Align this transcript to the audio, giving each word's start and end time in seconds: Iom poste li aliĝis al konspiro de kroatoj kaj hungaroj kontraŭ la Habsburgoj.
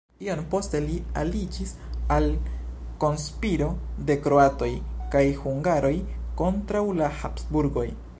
Iom 0.25 0.39
poste 0.51 0.79
li 0.85 0.93
aliĝis 1.23 1.73
al 2.15 2.25
konspiro 3.03 3.67
de 4.07 4.15
kroatoj 4.23 4.71
kaj 5.17 5.23
hungaroj 5.43 5.93
kontraŭ 6.43 6.83
la 7.03 7.11
Habsburgoj. 7.19 7.87